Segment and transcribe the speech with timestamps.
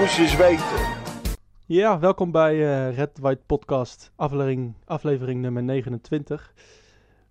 [0.00, 0.66] moest je eens weten.
[1.66, 6.54] Ja, welkom bij uh, Red White Podcast, aflevering, aflevering nummer 29.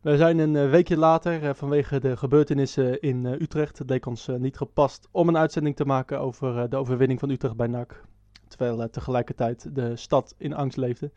[0.01, 3.77] We zijn een uh, weekje later uh, vanwege de gebeurtenissen in Utrecht.
[3.77, 7.55] Het leek ons niet gepast om een uitzending te maken over de overwinning van Utrecht
[7.55, 8.03] bij NAC.
[8.47, 11.11] Terwijl tegelijkertijd de stad in angst leefde.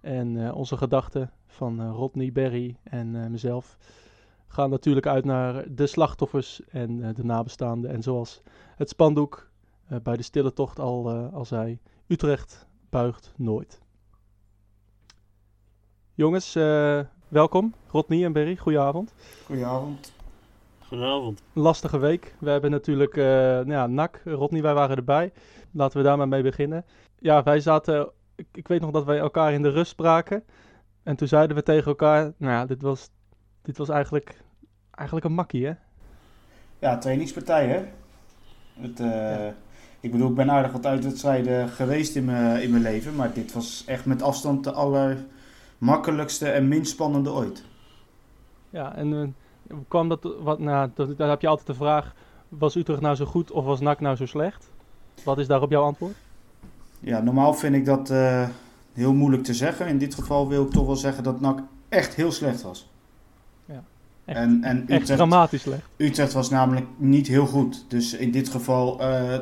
[0.00, 3.76] En onze gedachten van Rodney, Berry en mezelf
[4.46, 7.90] gaan natuurlijk uit naar de slachtoffers en de nabestaanden.
[7.90, 8.42] En zoals
[8.76, 9.49] het spandoek
[10.02, 13.80] bij de stille tocht al, al zei, Utrecht buigt nooit.
[16.14, 17.74] Jongens, uh, welkom.
[17.86, 19.14] Rodney en Berry, goedenavond.
[19.46, 20.12] Goedenavond.
[20.78, 21.42] Goedenavond.
[21.52, 22.34] Lastige week.
[22.38, 25.32] We hebben natuurlijk uh, nou ja, NAC, Rodney, wij waren erbij.
[25.70, 26.84] Laten we daar maar mee beginnen.
[27.18, 30.44] Ja, wij zaten, ik, ik, weet nog dat wij elkaar in de rust spraken.
[31.02, 33.10] En toen zeiden we tegen elkaar, nou ja, dit was,
[33.62, 34.36] dit was eigenlijk,
[34.90, 35.72] eigenlijk een makkie, hè?
[36.78, 37.84] Ja, trainingspartij, hè?
[38.82, 39.54] Het, uh, ja.
[40.00, 43.16] Ik bedoel, ik ben aardig wat uitwedstrijden geweest in mijn, in mijn leven.
[43.16, 47.64] Maar dit was echt met afstand de allermakkelijkste en minst spannende ooit.
[48.70, 52.14] Ja, en uh, kwam dat, wat, nou, dat, daar heb je altijd de vraag,
[52.48, 54.70] was Utrecht nou zo goed of was NAC nou zo slecht?
[55.24, 56.14] Wat is daarop jouw antwoord?
[57.00, 58.48] Ja, normaal vind ik dat uh,
[58.92, 59.86] heel moeilijk te zeggen.
[59.86, 62.89] In dit geval wil ik toch wel zeggen dat NAC echt heel slecht was.
[64.24, 65.82] Echt, en, en Utrecht, echt dramatisch slecht.
[65.96, 67.84] Utrecht was namelijk niet heel goed.
[67.88, 69.38] Dus in dit geval uh,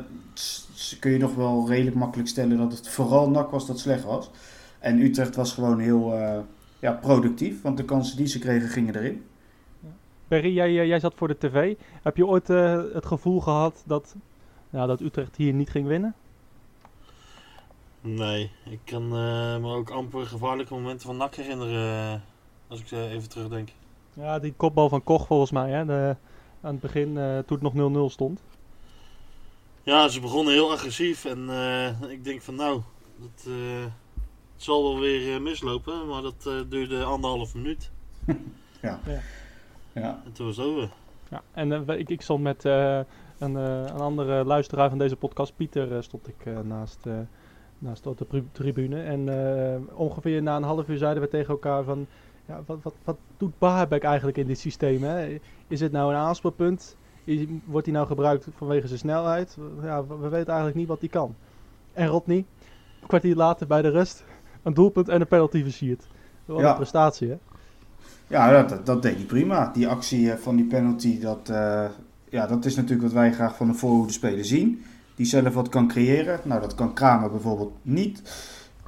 [1.01, 4.31] kun je nog wel redelijk makkelijk stellen dat het vooral NAC was dat slecht was.
[4.79, 6.39] En Utrecht was gewoon heel uh,
[6.79, 9.25] ja, productief, want de kansen die ze kregen gingen erin.
[10.29, 11.75] Perry, jij, eh, jij zat voor de tv.
[12.03, 14.17] Heb je ooit uh, het gevoel gehad dat,
[14.71, 16.15] ja, dat Utrecht hier niet ging winnen?
[18.01, 22.23] Nee, ik kan uh, me ook amper gevaarlijke momenten van NAC herinneren,
[22.69, 23.69] als ik even terugdenk.
[24.19, 26.17] Ja, die kopbal van Koch volgens mij, hè, de,
[26.61, 27.15] aan het begin
[27.47, 28.41] toen het nog 0-0 stond.
[29.89, 32.81] Ja, ze begonnen heel agressief en uh, ik denk van nou,
[33.17, 33.85] dat uh,
[34.53, 37.91] het zal wel weer uh, mislopen, maar dat duurde anderhalf minuut.
[38.83, 39.01] ja.
[39.07, 39.21] ja.
[39.93, 40.23] ja.
[40.25, 40.89] En toen was het over.
[41.31, 43.07] Ja, en ik, ik stond met een,
[43.39, 47.07] een andere luisteraar van deze podcast, Pieter, stond ik naast,
[47.79, 49.03] naast op de tribune.
[49.03, 49.29] En
[49.95, 52.07] ongeveer na een half uur zeiden we tegen elkaar van,
[52.49, 55.03] ja, wat, wat, wat doet Baarbek eigenlijk in dit systeem?
[55.03, 55.39] Hè?
[55.67, 56.97] Is het nou een aanspeelpunt?
[57.65, 59.57] wordt hij nou gebruikt vanwege zijn snelheid?
[59.83, 61.35] Ja, we, weten eigenlijk niet wat hij kan.
[61.93, 62.45] En Rodney,
[63.01, 64.25] een kwartier later bij de rust,
[64.63, 66.07] een doelpunt en een penalty versierd.
[66.45, 66.71] Wat ja.
[66.71, 67.37] een prestatie, hè?
[68.27, 69.71] Ja, dat, dat deed hij prima.
[69.73, 71.85] Die actie eh, van die penalty, dat, uh,
[72.29, 74.83] ja, dat is natuurlijk wat wij graag van een voorhoede speler zien.
[75.15, 76.41] Die zelf wat kan creëren.
[76.43, 78.23] Nou, dat kan Kramer bijvoorbeeld niet.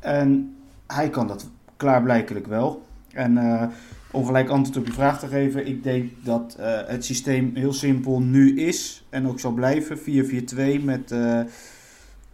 [0.00, 0.56] En
[0.86, 1.46] hij kan dat
[1.76, 2.82] klaarblijkelijk wel.
[3.12, 3.64] En uh,
[4.10, 7.72] om gelijk antwoord op je vraag te geven, ik denk dat uh, het systeem heel
[7.72, 9.98] simpel nu is en ook zal blijven.
[9.98, 11.40] 4-4-2 met uh,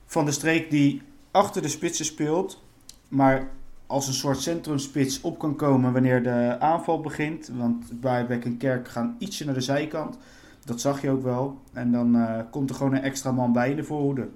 [0.07, 2.63] Van der Streek die achter de spitsen speelt,
[3.09, 3.49] maar
[3.87, 7.51] als een soort centrumspits op kan komen wanneer de aanval begint.
[7.57, 10.19] Want Bijbeck en Kerk gaan ietsje naar de zijkant.
[10.65, 11.61] Dat zag je ook wel.
[11.73, 14.29] En dan uh, komt er gewoon een extra man bij in de voorhoede.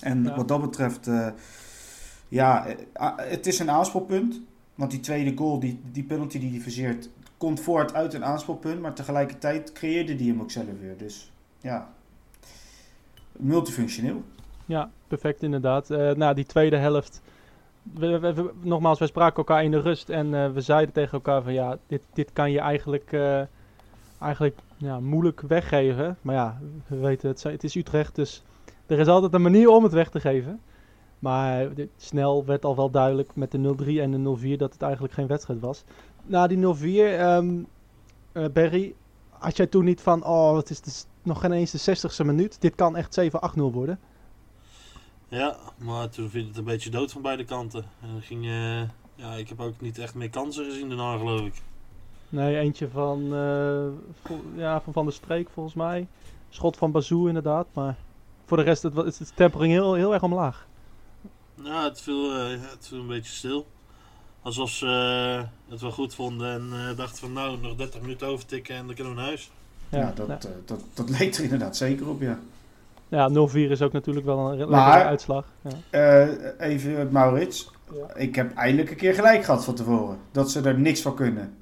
[0.00, 0.36] En ja.
[0.36, 1.10] wat dat betreft,
[2.28, 2.66] ja,
[3.16, 4.40] het is een aanspelpunt.
[4.80, 8.80] Want die tweede goal, die, die penalty die hij verzeert, komt voort uit een aanspelpunt.
[8.80, 10.96] Maar tegelijkertijd creëerde hij hem ook zelf weer.
[10.96, 11.90] Dus ja,
[13.32, 14.22] multifunctioneel.
[14.66, 15.90] Ja, perfect inderdaad.
[15.90, 17.22] Uh, nou, die tweede helft.
[17.82, 21.42] We, we, nogmaals, we spraken elkaar in de rust en uh, we zeiden tegen elkaar
[21.42, 23.42] van ja, dit, dit kan je eigenlijk, uh,
[24.20, 26.16] eigenlijk ja, moeilijk weggeven.
[26.22, 28.42] Maar ja, we weten het, het is Utrecht, dus
[28.86, 30.60] er is altijd een manier om het weg te geven.
[31.20, 35.14] Maar snel werd al wel duidelijk met de 0-3 en de 0-4 dat het eigenlijk
[35.14, 35.84] geen wedstrijd was.
[36.24, 36.60] Na die 0-4,
[37.20, 37.66] um,
[38.32, 38.94] uh, Berry,
[39.30, 42.60] had jij toen niet van, oh, het is dus nog geen eens de 60ste minuut.
[42.60, 43.98] Dit kan echt 7-8-0 worden.
[45.28, 47.84] Ja, maar toen viel het een beetje dood van beide kanten.
[48.00, 48.80] En dan ging, uh,
[49.14, 51.62] ja, ik heb ook niet echt meer kansen gezien daarna, geloof ik.
[52.28, 53.86] Nee, eentje van, uh,
[54.56, 56.06] ja, van Van der Streek volgens mij.
[56.48, 57.96] Schot van Bazou inderdaad, maar
[58.44, 60.68] voor de rest het, is de tempering heel, heel erg omlaag.
[61.62, 63.66] Nou, het viel, uh, het viel een beetje stil.
[64.42, 64.86] Alsof ze
[65.38, 68.86] uh, het wel goed vonden en uh, dachten van nou, nog 30 minuten overtikken en
[68.86, 69.50] dan kunnen we naar huis.
[69.88, 70.38] Ja, ja dat, ja.
[70.64, 72.38] dat, dat leek er inderdaad zeker op, ja.
[73.08, 75.44] Ja, 0-4 is ook natuurlijk wel een maar, uitslag.
[75.90, 76.28] Ja.
[76.58, 77.70] even Maurits,
[78.14, 80.18] ik heb eindelijk een keer gelijk gehad van tevoren.
[80.32, 81.56] Dat ze er niks van kunnen.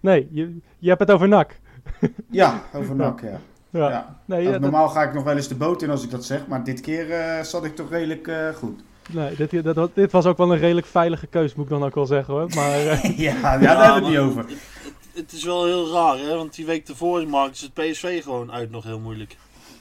[0.00, 1.58] Nee, je, je hebt het over NAC.
[2.30, 3.40] ja, over NAC, ja.
[3.70, 4.18] ja.
[4.24, 6.46] Nee, nou, normaal ga ik nog wel eens de boot in als ik dat zeg,
[6.46, 7.06] maar dit keer
[7.44, 8.82] zat ik toch redelijk goed.
[9.12, 11.94] Nee, dit, dat, dit was ook wel een redelijk veilige keus, moet ik dan ook
[11.94, 12.48] wel zeggen hoor.
[12.54, 13.18] Maar, uh...
[13.18, 14.44] ja, ja, daar hebben we het niet over.
[14.48, 14.58] Het,
[15.14, 16.36] het, is wel heel raar, hè?
[16.36, 19.36] want die week ervoor maakte ze het PSV gewoon uit nog heel moeilijk.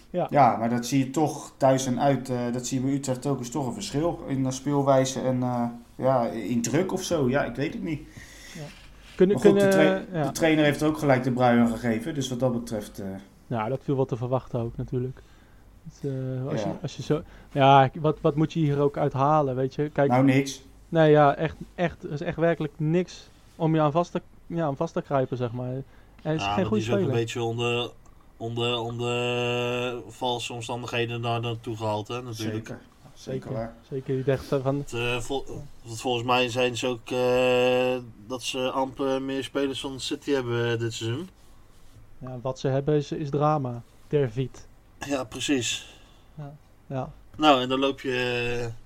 [0.09, 0.27] Ja.
[0.29, 2.29] ja, maar dat zie je toch thuis en uit.
[2.29, 3.39] eh, dat zie je bij Utrecht ook.
[3.39, 5.63] is toch een verschil in de speelwijze en eh,
[5.95, 7.29] ja, in druk of zo.
[7.29, 8.01] Ja, ik weet het niet.
[9.15, 10.25] Kunnen, Maar goed, de, kunnen, tra- ja.
[10.25, 12.13] de trainer heeft ook gelijk de brui aan gegeven.
[12.13, 12.99] Dus wat dat betreft...
[12.99, 13.05] eh,
[13.47, 15.21] Nou, dat viel wat te verwachten ook natuurlijk.
[15.83, 16.67] Het, eh, als, Ja.
[16.67, 17.21] je, als je zo...
[17.51, 19.89] Ja, wat, wat moet je hier ook uithalen, weet je?
[19.89, 20.61] Kijk, nou, niks.
[20.89, 24.65] nee ja, echt, echt, er is echt werkelijk niks om je aan vast te, ja,
[24.65, 25.69] aan vast te grijpen, zeg maar.
[25.71, 25.83] En
[26.21, 27.13] hij is Ja, geen goede die is ook speler.
[27.15, 27.91] een beetje onder,
[28.37, 32.65] onder, onder valse omstandigheden daar naartoe gehaald, hè, natuurlijk.
[32.67, 32.81] Zeker.
[33.13, 33.73] Zeker waar.
[33.89, 34.75] Zeker, die dacht van...
[34.77, 35.45] Het, eh, vol-
[35.85, 40.79] volgens mij zijn ze ook eh, dat ze amper meer spelers van City hebben eh,
[40.79, 41.29] dit seizoen.
[42.17, 43.81] Ja, wat ze hebben is, is drama.
[44.07, 44.67] Der Viet.
[45.05, 45.85] Ja, precies.
[46.87, 47.11] Ja.
[47.37, 48.83] Nou, en dan loop je eh,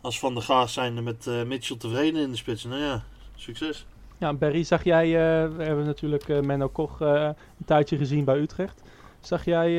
[0.00, 2.64] als Van der Gaas zijnde met eh, Mitchell tevreden in de spits.
[2.64, 3.02] Nou ja,
[3.36, 3.86] succes.
[4.18, 8.38] Ja, Barry, zag jij, eh, we hebben natuurlijk eh, Menno Koch een tijdje gezien bij
[8.38, 8.82] Utrecht.
[9.20, 9.70] Zag jij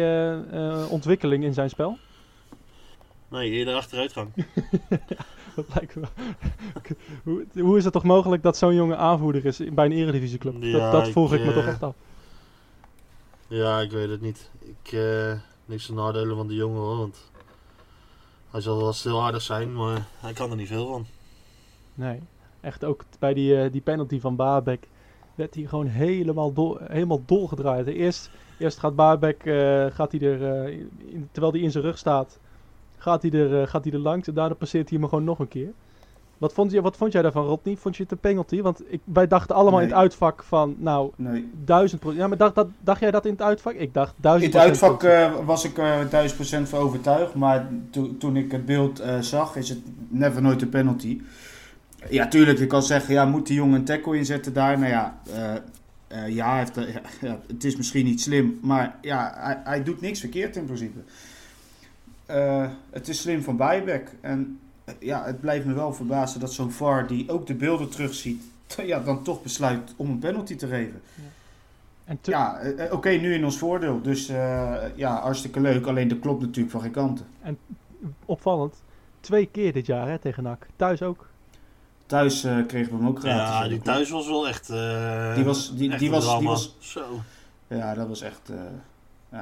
[0.90, 1.98] ontwikkeling in zijn spel?
[3.28, 4.30] Nee, eerder achteruitgang.
[5.56, 6.08] Dat lijkt me.
[7.24, 10.56] hoe, hoe is het toch mogelijk dat zo'n jonge aanvoerder is bij een eredivisieclub?
[10.60, 11.96] Ja, dat dat ik, vroeg ik, me toch echt af.
[13.50, 14.50] Ja, ik weet het niet.
[14.60, 15.34] Ik, eh
[15.66, 17.32] niks te nadelen van die jongen hoor, want
[18.50, 21.06] hij zal wel stil aardig zijn, maar hij kan er niet veel van.
[21.94, 22.20] Nee,
[22.62, 24.88] echt ook bij die, eh, die penalty van Baabek
[25.36, 27.88] werd hij gewoon helemaal, dol, helemaal dolgedraaid.
[27.88, 30.40] Eerst, eerst gaat Baabek, eh, gaat hij er,
[31.32, 32.40] terwijl hij in zijn rug staat,
[32.98, 35.48] gaat hij er, gaat hij er langs en daarna passeert hij hem gewoon nog een
[35.48, 35.74] keer.
[36.40, 37.76] Wat vond, je, wat vond jij daarvan, Rodney?
[37.78, 38.62] Vond je het een penalty?
[38.62, 41.50] Want ik, wij dachten allemaal in het uitvak van, nou, Nee.
[41.66, 42.22] duizend procent.
[42.22, 43.74] Ja, maar dacht, dat, dacht jij dat in het uitvak?
[43.74, 45.04] Ik dacht In duizend het procent.
[45.04, 45.04] uitvak
[45.40, 47.34] eh, was ik er duizend procent van overtuigd.
[47.34, 51.22] Maar to- toen ik het beeld eh, zag, is het never nooit een penalty.
[52.10, 54.80] Ja, tuurlijk, je kan zeggen, ja, moet die jongen een tackle inzetten daar?
[54.80, 55.20] Nou ja,
[56.28, 56.76] ja, heeft,
[57.22, 58.60] ja, het is misschien niet slim.
[58.62, 61.00] Maar ja, hij, hij doet niks verkeerd in principe.
[62.90, 64.12] Het is slim van Bijbek.
[64.22, 64.60] En
[65.00, 68.44] ja, het blijft me wel verbazen dat zo'n VAR die ook de beelden terugziet...
[68.86, 71.02] Ja, dan toch besluit om een penalty te geven.
[72.06, 74.02] En te- Ja, eh, eh, oké, nu in ons voordeel.
[74.02, 75.86] Dus eh, ja, hartstikke leuk.
[75.86, 77.26] Alleen dat klopt natuurlijk van geen kanten.
[78.26, 78.76] opvallend,
[79.20, 80.68] twee keer dit jaar hè, tegen NAC.
[80.76, 81.28] Thuis ook.
[82.06, 83.58] Thuis eh, kregen we hem ook gratis.
[83.64, 84.70] Ja, die thuis was wel echt.
[84.70, 87.06] eh, Die was- die- echt die een was- die was- Zo.
[87.68, 88.50] Ja, dat was echt...
[89.30, 89.40] eh,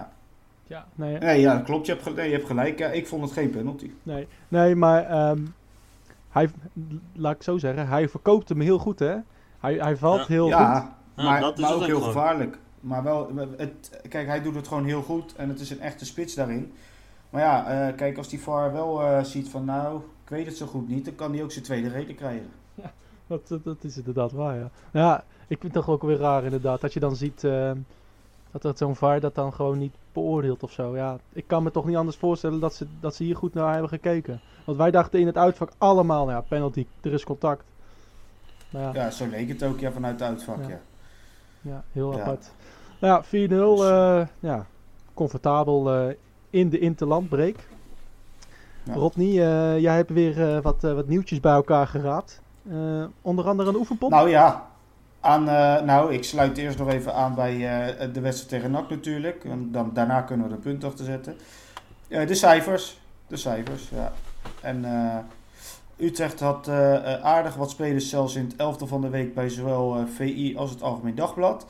[0.67, 1.85] Ja, nee, ja, klopt.
[1.85, 2.79] Je hebt, nee, je hebt gelijk.
[2.79, 3.91] Ja, ik vond het geen penalty.
[4.03, 5.39] Nee, nee maar ehm,
[6.29, 6.49] hij,
[7.13, 9.15] laat ik zo zeggen, hij verkoopt hem heel goed, hè?
[9.59, 10.25] Hij, hij valt Ja.
[10.27, 10.51] heel goed.
[10.51, 12.03] ja, maar, dat is maar ook heel gewoon.
[12.13, 12.57] gevaarlijk.
[12.79, 15.35] Maar wel, het, kijk, hij doet het gewoon heel goed.
[15.35, 16.71] En het is een echte spits daarin.
[17.29, 19.65] Maar ja, eh, kijk, als die VAR wel eh, ziet van...
[19.65, 21.05] Nou, ik weet het zo goed niet.
[21.05, 22.49] Dan kan hij ook zijn tweede reden krijgen.
[23.27, 24.69] Dat, dat, dat is inderdaad waar, ja.
[24.91, 27.77] Ja, ik vind het toch ook weer raar inderdaad, dat je dan ziet ehm,
[28.61, 30.95] dat, dat zo'n VAR dat dan gewoon niet beoordeelt of zo.
[30.95, 33.71] Ja, ik kan me toch niet anders voorstellen dat ze, dat ze hier goed naar
[33.71, 34.41] hebben gekeken.
[34.65, 37.63] Want wij dachten in het uitvak allemaal, nou ja, penalty, er is contact.
[38.69, 40.57] Maar ja, Ja, zo leek het ook ja, vanuit het uitvak.
[40.61, 40.69] Ja.
[40.69, 40.79] Ja.
[41.61, 42.51] Ja, heel apart.
[42.99, 43.83] Nou ja, 4-0.
[43.83, 44.65] eh, ja,
[45.13, 46.15] comfortabel eh,
[46.49, 47.67] in de interlandbreek.
[48.93, 52.41] Rodney, eh, jij hebt weer eh, wat, eh, wat nieuwtjes bij elkaar geraapt.
[52.69, 54.09] Eh, onder andere een oefenpot.
[54.09, 54.67] Nou ja,
[55.19, 58.89] aan, eh, nou, ik sluit eerst nog even aan bij eh, de wedstrijd tegen NAC
[58.89, 59.43] natuurlijk.
[59.43, 61.37] En dan, daarna kunnen we er een punt achter zetten.
[62.07, 62.99] Eh, de cijfers.
[63.27, 64.11] De cijfers, ja.
[64.61, 65.17] En eh,
[66.05, 66.69] Utrecht had
[67.21, 70.69] aardig wat spelers zelfs in het elfde van de week bij zowel eh, VI als
[70.69, 71.65] het Algemeen Dagblad.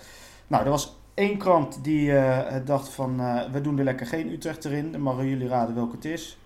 [0.48, 4.32] Nou, er was één krant die eh, dacht van, eh, we doen er lekker geen
[4.32, 4.92] Utrecht erin.
[4.92, 6.38] Dan mogen jullie raden welke het is.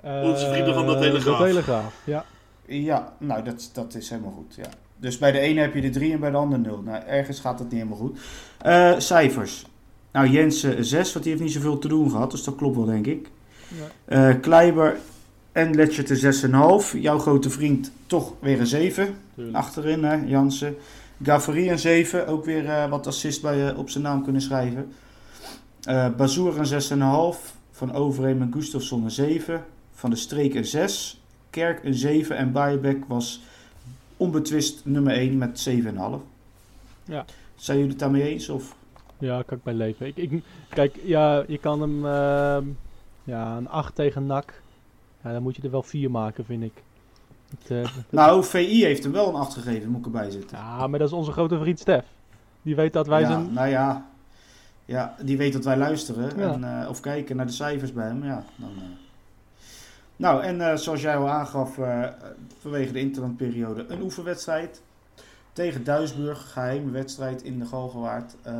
[0.00, 1.38] Eh, Onze vrienden van de Telegraaf.
[1.38, 2.24] De Telegraaf, ja.
[2.66, 4.54] Ja, nou, dat, dat is helemaal goed.
[4.54, 4.68] Ja.
[5.04, 6.82] Dus bij de ene heb je de 3 en bij de ander 0.
[6.84, 8.18] Nou, ergens gaat het niet helemaal goed.
[8.58, 9.66] Eh, cijfers.
[10.12, 12.30] Nou, Jensen 6, want die heeft niet zoveel te doen gehad.
[12.30, 13.30] Dus dat klopt wel, denk ik.
[13.68, 14.28] ja.
[14.30, 14.96] Eh Kleiber
[15.52, 17.00] en Letchert een 6,5.
[17.00, 19.16] Jouw grote vriend toch weer een 7.
[19.34, 19.56] Tuurlijk.
[19.56, 20.76] Achterin, hè, Jansen.
[21.22, 22.26] Gavarie een 7.
[22.26, 24.92] Ook weer eh, wat assist bij, op zijn naam kunnen schrijven.
[25.82, 27.54] Eh Bazoer een 6,5.
[27.70, 29.64] Van Overheem en Gustafsson een 7.
[29.94, 31.22] Van de Streek een 6.
[31.50, 32.36] Kerk een 7.
[32.36, 33.42] En Bayerbeck was
[34.16, 35.74] onbetwist nummer 1 met 7,5.
[37.04, 37.24] Ja.
[37.54, 38.48] Zijn jullie het daarmee eens?
[38.48, 38.76] Of?
[39.18, 40.06] Ja, kan ik bij leven.
[40.06, 42.06] Ik, ik, kijk, ja, je kan hem...
[42.06, 42.64] ehm,
[43.24, 44.62] ja, een 8 tegen NAC.
[45.24, 46.72] Ja, dan moet je er wel 4 maken, vind ik.
[47.58, 50.58] Het, eh, Nou, VI heeft hem wel een 8 gegeven, moet ik erbij zitten.
[50.58, 52.04] ja, maar dat is onze grote vriend Stef.
[52.62, 53.52] Die weet dat wij ja, zijn...
[53.52, 54.06] Nou ja,
[54.84, 56.52] ja, die weet dat wij luisteren Ja.
[56.52, 58.24] en, eh, of kijken naar de cijfers bij hem.
[58.24, 58.82] Ja, dan, eh.
[60.16, 62.08] Nou, en eh, zoals jij al aangaf, eh,
[62.60, 64.82] vanwege de interlandperiode, een oefenwedstrijd
[65.52, 66.52] tegen Duisburg.
[66.52, 68.34] Geheime wedstrijd in de Galgenwaard.
[68.42, 68.56] Eh,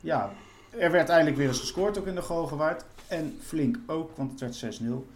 [0.00, 0.30] ja,
[0.70, 2.84] er werd eindelijk weer eens gescoord ook in de Galgenwaard.
[3.08, 5.06] En flink ook, want het werd 6-0.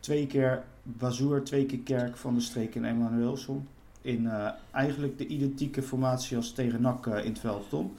[0.00, 3.68] Twee keer Bazoer, twee keer Kerk van de Streek en Emanuelson.
[4.02, 4.30] In
[4.70, 7.90] eigenlijk de identieke formatie als tegen NAC in het veld.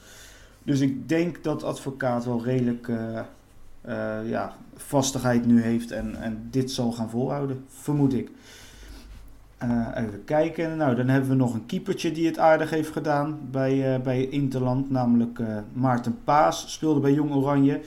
[0.63, 2.89] Dus ik denk dat advocaat wel redelijk
[4.25, 8.31] ja, vastigheid nu heeft en, en dit zal gaan volhouden, vermoed ik.
[9.57, 10.77] Eh, even kijken.
[10.77, 14.25] Nou, dan hebben we nog een keepertje die het aardig heeft gedaan bij, eh, bij
[14.25, 14.89] Interland.
[14.89, 16.71] Namelijk eh, Maarten Paas.
[16.73, 17.81] Speelde bij Jong Oranje.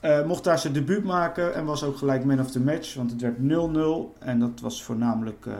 [0.00, 2.94] Eh, mocht daar zijn debuut maken en was ook gelijk man of the match.
[2.94, 4.14] Want het werd 0-0.
[4.18, 5.54] En dat was voornamelijk eh,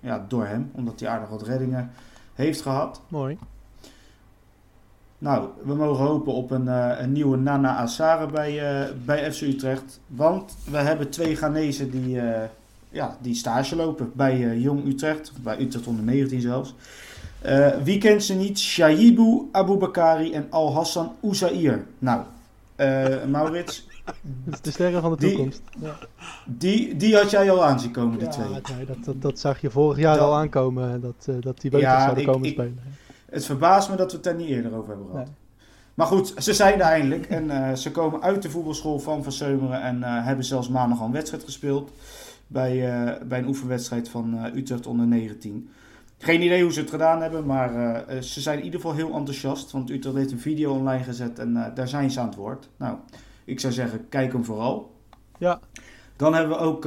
[0.00, 0.70] ja, door hem.
[0.74, 1.90] Omdat hij aardig wat reddingen
[2.34, 3.00] heeft gehad.
[3.08, 3.38] Mooi.
[5.18, 9.40] Nou, we mogen hopen op een, eh, een nieuwe Nana Assare bij, eh, bij FC
[9.40, 10.00] Utrecht.
[10.06, 12.40] Want we hebben twee Ghanese die, eh,
[12.90, 15.32] ja, die stage lopen bij Jong Utrecht.
[15.42, 16.74] Bij Utrecht onder 19 zelfs.
[17.84, 18.58] Wie kent ze niet?
[18.58, 21.84] Shaibu Aboubakari en Al-Hassan Oezair.
[21.98, 22.20] Nou,
[23.28, 23.86] Maurits,
[24.44, 25.62] Dat is de sterren van de Die- toekomst.
[25.80, 25.96] Ja,
[26.46, 28.48] die, die had jij al aanzien komen, die Ja, twee.
[28.76, 31.88] nee, dat, dat, dat zag je vorig jaar Dat- al aankomen, dat, dat die beter
[31.88, 32.78] Ja, zouden ik- komen ik- spelen.
[33.30, 35.26] Het verbaast me dat we het daar niet eerder over hebben gehad.
[35.26, 35.34] Nee.
[35.98, 37.26] Maar goed, ze zijn er eindelijk.
[37.26, 39.82] En eh, ze komen uit de voetbalschool van Van Seumeren.
[39.82, 41.92] En eh, hebben zelfs maandag al een wedstrijd gespeeld.
[42.46, 45.70] Bij, eh, bij een oefenwedstrijd van Utrecht onder 19.
[46.18, 47.46] Geen idee hoe ze het gedaan hebben.
[47.46, 49.70] Maar ze zijn in ieder geval heel enthousiast.
[49.70, 51.38] Want Utrecht heeft een video online gezet.
[51.38, 52.68] En daar zijn ze aan het woord.
[52.76, 52.96] Nou,
[53.44, 54.94] ik zou zeggen, kijk hem vooral.
[55.38, 55.60] Ja.
[56.16, 56.84] Dan hebben we ook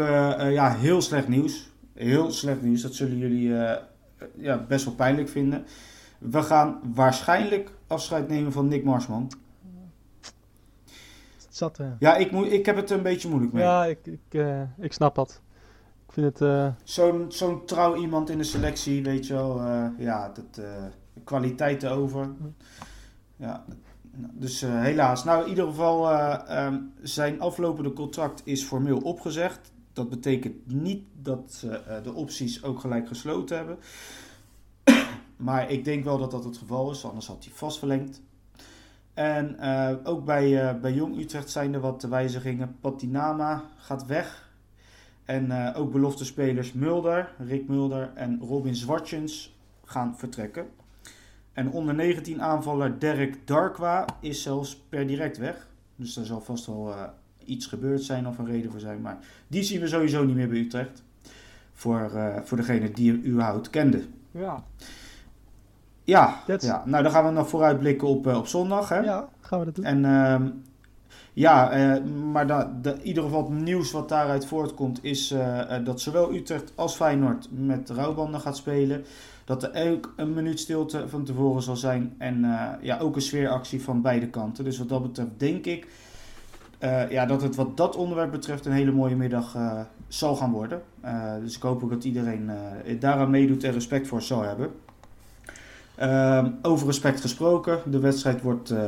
[0.51, 1.69] ja, heel slecht nieuws.
[1.93, 2.81] Heel slecht nieuws.
[2.81, 3.53] Dat zullen jullie
[4.37, 5.65] ja, best wel pijnlijk vinden.
[6.21, 9.31] We gaan waarschijnlijk afscheid nemen van Nick Marsman.
[11.49, 11.87] Zat, eh.
[11.99, 13.63] Ja, ik, moet, ik heb het een beetje moeilijk mee.
[13.63, 15.41] Ja, ik, ik, eh, ik snap dat.
[16.07, 16.41] Ik vind het...
[16.41, 19.61] eh, Zo'n zo'n trouw iemand in de selectie, weet je wel.
[19.97, 20.65] ja, dat,
[21.23, 22.29] kwaliteiten over.
[23.35, 23.63] Ja,
[24.33, 25.23] dus helaas.
[25.23, 29.71] Nou, in ieder geval, eh, ehm, zijn aflopende contract is formeel opgezegd.
[29.93, 33.77] Dat betekent niet dat ze de opties ook gelijk gesloten hebben.
[35.41, 38.21] Maar ik denk wel dat dat het geval is, anders had hij vast verlengd.
[39.13, 42.75] En eh, ook bij, eh, bij Jong Utrecht zijn er wat wijzigingen.
[42.81, 44.49] Patinama gaat weg.
[45.25, 50.67] En eh, ook belofte spelers Mulder, Rick Mulder en Robin Zwartjens gaan vertrekken.
[51.53, 55.67] En onder 19 aanvaller Derek Darkwa is zelfs per direct weg.
[55.95, 56.93] Dus daar zal vast wel
[57.45, 59.01] iets gebeurd zijn of een reden voor zijn.
[59.01, 59.17] Maar
[59.47, 61.03] die zien we sowieso niet meer bij Utrecht.
[61.73, 62.11] Voor,
[62.43, 64.03] voor degene die u überhaupt kende.
[64.31, 64.63] ja.
[66.03, 68.89] Ja, That's- ja, nou dan gaan we nog vooruitblikken op, eh, op zondag.
[68.89, 68.99] Hè?
[68.99, 69.85] ja, gaan we dat doen?
[69.85, 70.49] En ehm,
[71.33, 75.75] ja, eh, maar da, de, in ieder geval het nieuws wat daaruit voortkomt is eh,
[75.83, 79.05] dat zowel Utrecht als Feyenoord met rouwbanden gaat spelen.
[79.45, 82.15] Dat er ook een minuut stilte van tevoren zal zijn.
[82.17, 82.45] En
[82.81, 84.63] ja, ook een sfeeractie van beide kanten.
[84.63, 85.87] Dus wat dat betreft denk ik
[87.09, 89.57] ja, dat het wat dat onderwerp betreft een hele mooie middag
[90.07, 90.81] zal gaan worden.
[91.41, 92.51] Dus ik hoop ook dat iedereen
[92.99, 94.71] daaraan meedoet en respect voor zal hebben.
[96.01, 97.79] Ehm, over respect gesproken.
[97.85, 98.83] De wedstrijd wordt eh,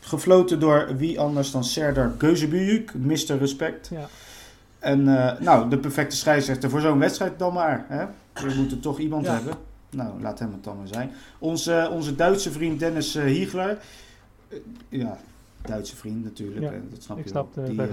[0.00, 3.38] gefloten door wie anders dan Serdar Geuzebuyuk, Mr.
[3.38, 3.88] Respect.
[3.88, 4.08] Ja.
[4.78, 7.84] En eh, nou, de perfecte scheidsrechter voor zo'n wedstrijd dan maar.
[7.88, 8.04] Hè?
[8.48, 9.34] We moeten toch iemand Ja.
[9.34, 9.54] hebben.
[9.90, 11.10] Nou, laat hem het dan maar zijn.
[11.38, 13.78] Onze, onze Duitse vriend Dennis eh, Hiegler.
[14.48, 14.58] Eh,
[14.88, 15.18] ja,
[15.62, 16.60] Duitse vriend natuurlijk.
[16.60, 17.64] Ja, eh, dat snap ik je snap wel.
[17.64, 17.88] de Die, eh.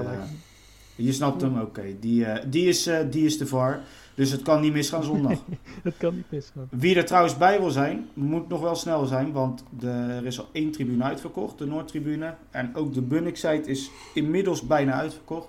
[0.95, 1.83] Je snapt hem, oké.
[1.99, 3.79] Die, eh, die, is, eh, die is de VAR.
[4.13, 5.39] Dus het kan niet misgaan zondag.
[5.83, 6.67] Dat kan niet misgaan.
[6.69, 9.31] Wie er trouwens bij wil zijn, moet nog wel snel zijn.
[9.31, 12.33] Want de, er is al één tribune uitverkocht, de Noordtribune.
[12.51, 15.47] En ook de Bunnik-site is inmiddels bijna uitverkocht.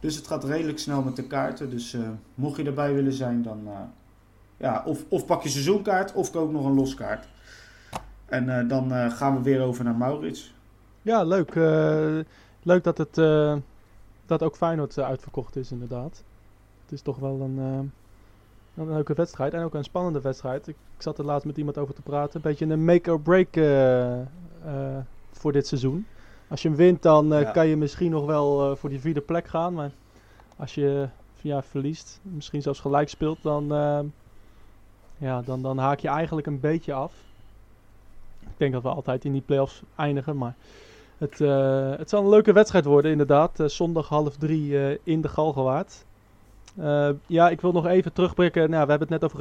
[0.00, 1.70] Dus het gaat redelijk snel met de kaarten.
[1.70, 2.00] Dus eh,
[2.34, 3.68] mocht je erbij willen zijn, dan
[4.56, 7.28] ja, of, of pak je seizoenkaart of koop nog een loskaart.
[8.26, 10.54] En dan gaan we weer over naar Maurits.
[11.02, 11.54] Ja, leuk.
[12.62, 13.16] leuk dat het
[14.28, 16.22] dat ook Feyenoord eh, uitverkocht is, inderdaad.
[16.82, 20.68] Het is toch wel een, eh, een leuke wedstrijd en ook een spannende wedstrijd.
[20.68, 22.34] Ik, ik zat er laatst met iemand over te praten.
[22.36, 24.26] Een beetje een make-or-break eh, eh,
[25.32, 26.06] voor dit seizoen.
[26.48, 27.50] Als je hem wint, dan Ja.
[27.50, 29.74] kan je misschien nog wel voor die vierde plek gaan.
[29.74, 29.90] Maar
[30.56, 31.08] als je
[31.40, 33.66] ja, verliest, misschien zelfs gelijk speelt, dan,
[35.16, 37.12] ja, dan, dan haak je eigenlijk een beetje af.
[38.40, 40.54] Ik denk dat we altijd in die play-offs eindigen, maar
[41.18, 43.60] het, eh, het zal een leuke wedstrijd worden, inderdaad.
[43.60, 46.06] Eh, zondag half drie eh, in de Galgenwaard.
[47.26, 48.70] Ja, ik wil nog even terugblikken.
[48.70, 49.38] Nou, we hebben het net over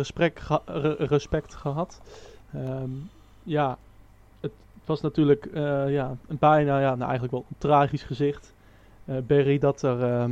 [0.66, 2.02] re- respect gehad.
[2.54, 2.90] Ehm,
[3.44, 3.78] ja,
[4.40, 4.52] het
[4.86, 5.50] was natuurlijk
[5.88, 8.54] ja, een bijna, ja, nou eigenlijk wel een tragisch gezicht.
[9.06, 10.32] Berry dat er ehm,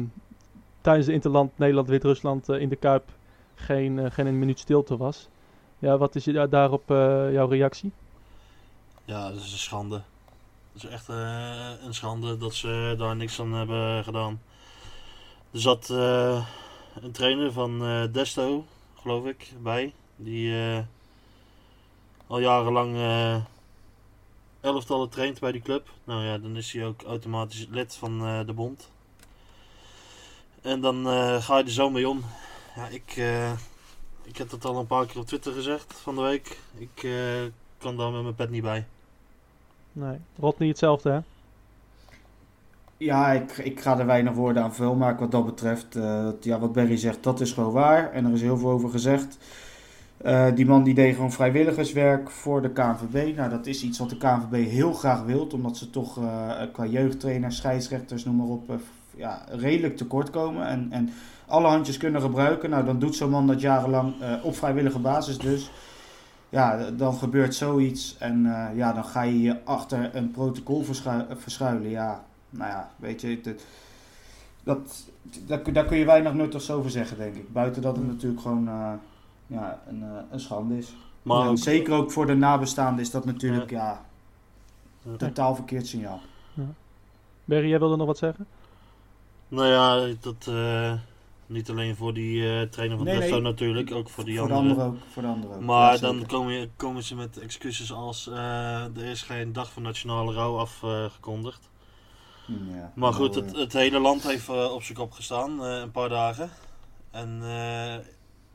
[0.82, 3.04] tijdens de Interland Nederland-Wit-Rusland in de Kuip
[3.56, 5.30] geen, geen een minuut stilte was.
[5.80, 6.84] Ja, wat is daarop
[7.32, 7.92] jouw reactie?
[9.06, 10.02] Ja, dat is een schande.
[10.76, 14.42] Het is echt eh, een schande dat ze daar niks aan hebben gedaan.
[15.52, 16.48] Er zat eh,
[17.02, 18.66] een trainer van eh, Desto,
[18.96, 19.94] geloof ik, bij.
[20.16, 20.54] Die
[22.28, 22.98] al jarenlang
[24.62, 25.90] elftallen traint bij die club.
[26.04, 28.90] Nou ja, dan is hij ook automatisch lid van de bond.
[30.62, 31.06] En dan
[31.42, 32.24] ga je er zo mee om.
[32.76, 33.12] Ja, ik,
[34.24, 36.60] ik heb dat al een paar keer op Twitter gezegd van de week.
[36.78, 37.08] Ik
[37.78, 38.86] kan daar met mijn pet niet bij.
[39.96, 41.20] Nee, Rodney hetzelfde hè?
[42.98, 45.96] Ja, ik, ik ga er weinig woorden aan vuil maken wat dat betreft.
[45.96, 48.12] Eh, ja, wat Barry zegt, dat is gewoon waar.
[48.12, 49.38] En er is heel veel over gezegd.
[50.18, 53.36] Eh, die man die deed gewoon vrijwilligerswerk voor de KNVB.
[53.36, 55.48] Nou, dat is iets wat de KNVB heel graag wil.
[55.54, 58.72] Omdat ze toch eh, qua jeugdtrainers, scheidsrechters, noem maar op,
[59.16, 60.68] ja, redelijk tekort komen.
[60.68, 61.10] En, en
[61.46, 62.70] alle handjes kunnen gebruiken.
[62.70, 65.72] Nou, dan doet zo'n man dat jarenlang op vrijwillige basis dus.
[66.50, 68.16] Ja, dan gebeurt zoiets.
[68.20, 71.90] En eh, ja, dan ga je je achter een protocol verschu- verschuilen.
[71.90, 73.66] Ja, nou ja, weet je, het-
[74.64, 75.06] dat,
[75.46, 77.54] daar, kun- daar kun je weinig nuttigs over zeggen, denk ik.
[77.54, 78.92] Buiten dat het natuurlijk gewoon eh,
[79.48, 80.96] ja, een, eh, een schande is.
[81.22, 84.02] Maar ook, zeker ook voor de nabestaanden is dat natuurlijk ja.
[85.02, 85.16] Ja.
[85.18, 86.20] totaal verkeerd signaal.
[87.46, 88.46] Berry, jij wilde nog wat zeggen?
[89.48, 90.94] nou ja, dat eh,
[91.48, 93.42] niet alleen voor die eh, trainer van Nee, Desto nee.
[93.42, 94.96] natuurlijk, ook voor die voor de anderen ook.
[95.12, 95.62] Voor de anderen ook.
[95.62, 99.72] Maar Ja, dan komen, je- komen ze met excuses als eh, er is geen dag
[99.72, 101.70] van nationale rouw afgekondigd.
[102.48, 105.92] Ja, maar goed, het, het hele land heeft eh, op zijn kop gestaan, eh, een
[105.92, 106.50] paar dagen.
[107.12, 107.96] En eh,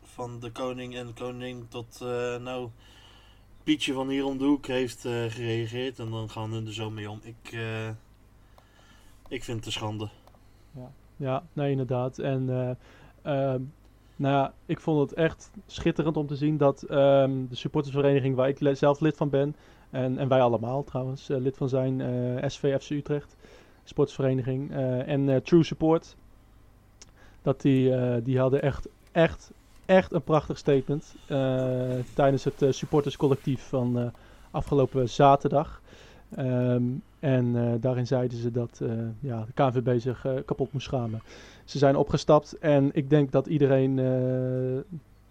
[0.04, 2.68] van de koning en koningin tot eh, nou
[3.64, 5.98] Pietje van hier om de hoek heeft eh, gereageerd.
[5.98, 7.20] En dan gaan we er zo mee om.
[7.22, 7.88] Ik, eh,
[9.28, 10.08] ik vind het een schande.
[10.72, 10.92] Ja,
[11.52, 12.18] nee, inderdaad.
[12.18, 12.70] En eh,
[13.22, 13.62] ehm,
[14.16, 18.48] nou ja, ik vond het echt schitterend om te zien dat ehm, de supportersvereniging waar
[18.48, 19.56] ik zelf lid van ben,
[19.90, 23.36] en, en wij allemaal trouwens eh, lid van zijn, eh SVFC Utrecht,
[23.84, 24.70] sportsvereniging,
[25.06, 26.16] en True Support,
[27.42, 29.52] dat die, die hadden echt, echt,
[29.86, 31.16] echt een prachtig statement
[32.14, 34.12] tijdens het supporterscollectief van
[34.50, 35.82] afgelopen zaterdag.
[36.34, 36.82] Ehm,
[37.20, 38.90] en eh, daarin zeiden ze dat eh,
[39.20, 41.22] ja, de KNVB zich eh, kapot moest schamen.
[41.64, 43.96] Ze zijn opgestapt en ik denk dat iedereen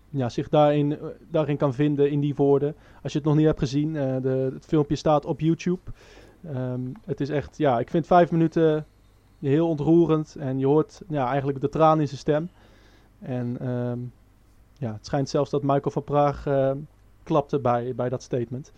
[0.10, 0.98] ja, zich daarin,
[1.32, 2.76] daarin kan vinden in die woorden.
[3.04, 5.80] Als je het nog niet hebt gezien, de, het filmpje staat op YouTube.
[6.46, 8.86] Ehm, het is echt, ja, ik vind vijf minuten
[9.40, 12.50] heel ontroerend en je hoort ja, eigenlijk de tranen in zijn stem.
[13.20, 14.00] En ehm,
[14.78, 16.48] ja, het schijnt zelfs dat Michael van Praag
[17.24, 18.72] klapte bij, bij dat statement.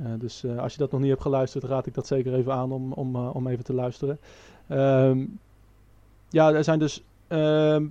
[0.00, 2.52] Eh, dus eh, als je dat nog niet hebt geluisterd, raad ik dat zeker even
[2.52, 4.18] aan om, om, eh, om even te luisteren.
[4.68, 5.24] Ehm,
[6.28, 7.86] ja, er zijn dus ehm,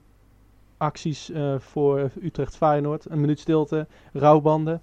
[0.77, 4.81] acties voor Utrecht Feyenoord, een minuut stilte, rouwbanden.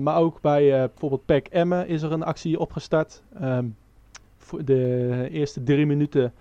[0.00, 3.22] Maar ook bij bijvoorbeeld PEC Emmen is er een actie opgestart.
[3.40, 3.66] Ehm,
[4.38, 6.32] voor de eerste drie minuten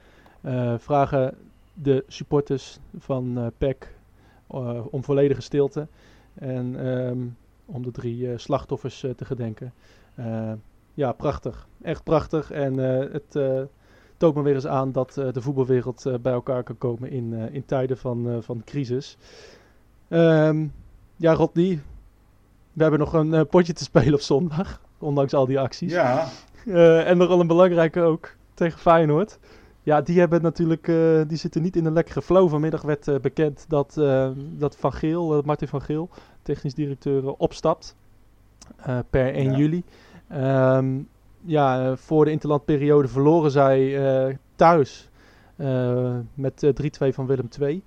[0.77, 1.37] vragen
[1.73, 3.95] de supporters van PEC
[4.89, 5.87] om volledige stilte.
[6.33, 7.19] En ehm,
[7.71, 9.73] om de drie eh, slachtoffers eh, te gedenken.
[10.15, 10.51] Eh,
[10.93, 11.67] ja, prachtig.
[11.81, 12.51] Echt prachtig.
[12.51, 12.77] En
[13.11, 13.39] het
[14.17, 17.97] toont me weer eens aan dat de voetbalwereld bij elkaar kan komen in, in tijden
[17.97, 19.17] van, van crisis.
[20.07, 20.67] Ehm,
[21.15, 21.81] ja, Rodney.
[22.73, 24.81] We hebben nog een potje te spelen op zondag.
[24.97, 25.91] Ondanks al die acties.
[25.91, 26.27] Ja,
[27.05, 29.39] en nogal een belangrijke ook tegen Feyenoord.
[29.83, 30.85] Ja, die hebben natuurlijk,
[31.27, 32.49] die zitten niet in een lekkere flow.
[32.49, 33.93] Vanmiddag werd bekend dat,
[34.57, 36.09] dat Van Geel, Martin van Geel,
[36.41, 37.95] technisch directeur, eh, opstapt.
[38.77, 39.57] eh, per 1 Ja.
[39.57, 39.83] juli.
[40.27, 40.99] Ehm,
[41.41, 45.09] ja, eh, voor de interlandperiode verloren zij thuis
[46.33, 47.83] met eh, 3-2 van Willem II.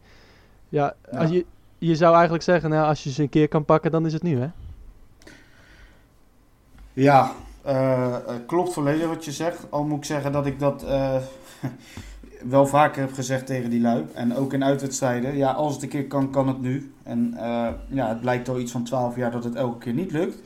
[0.69, 1.19] Ja, Ja.
[1.19, 1.45] Als je,
[1.79, 4.23] je zou eigenlijk zeggen, nou, als je ze een keer kan pakken, dan is het
[4.23, 4.49] nu, hè?
[6.93, 7.33] ja
[8.47, 9.67] klopt volledig wat je zegt.
[9.71, 10.85] Al moet ik zeggen dat ik dat
[12.49, 14.05] wel vaker heb gezegd tegen die lui.
[14.15, 15.37] En ook in uitwedstrijden.
[15.37, 16.93] Ja, als het een keer kan, kan het nu.
[17.03, 20.13] En eh, ja, het blijkt al iets van 12 jaar dat het elke keer niet
[20.13, 20.39] lukt.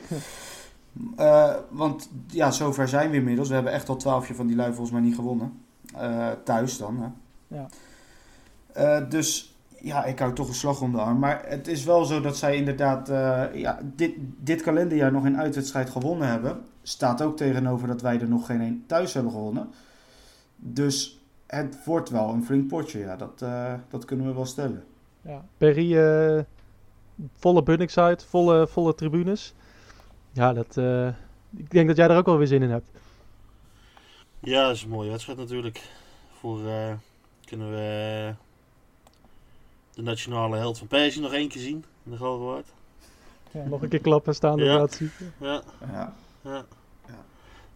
[1.17, 3.49] Eh, want ja, zover zijn we inmiddels.
[3.49, 5.53] We hebben echt al 12 jaar van die lui volgens mij niet gewonnen.
[5.95, 7.01] Eh, thuis dan.
[7.01, 7.09] Hè.
[7.57, 9.01] Ja.
[9.01, 11.19] Dus ja, ik hou toch een slag om de arm.
[11.19, 13.09] Maar het is wel zo dat zij inderdaad
[13.55, 16.61] ja, dit, dit kalenderjaar nog een uitwedstrijd gewonnen hebben.
[16.83, 19.69] Staat ook tegenover dat wij er nog geen één thuis hebben gewonnen.
[20.57, 21.18] Dus
[21.49, 22.99] het wordt wel een flink potje.
[22.99, 24.85] Ja, dat, eh, dat kunnen we wel stellen.
[25.23, 25.45] Ja.
[25.57, 26.43] Perry, eh,
[27.37, 29.55] volle Bunningside, volle, volle tribunes.
[30.33, 31.09] Ja, dat, eh,
[31.57, 32.91] ik denk dat jij daar ook wel weer zin in hebt.
[34.41, 35.83] Ja, dat is een mooie wedstrijd natuurlijk.
[36.39, 36.93] Voor eh,
[37.45, 38.35] kunnen we
[39.95, 42.67] de nationale held van Persie nog één keer zien in de Galgenwaard.
[43.53, 44.87] Nog een keer klappen, staande Ja.
[44.99, 45.09] Ja,
[45.41, 45.63] Ja.
[45.93, 46.15] ja.
[46.43, 46.65] Ja.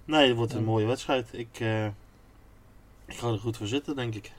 [0.04, 0.64] Nee, het wordt een Ja.
[0.64, 1.28] mooie wedstrijd.
[1.32, 1.86] Ik, eh,
[3.12, 4.32] ik ga er goed voor zitten, denk ik.